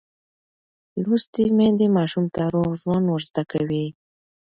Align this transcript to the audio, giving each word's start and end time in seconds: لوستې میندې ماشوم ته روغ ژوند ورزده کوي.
لوستې 1.03 1.43
میندې 1.57 1.87
ماشوم 1.97 2.25
ته 2.35 2.41
روغ 2.53 2.71
ژوند 2.81 3.05
ورزده 3.09 3.43
کوي. 3.51 3.85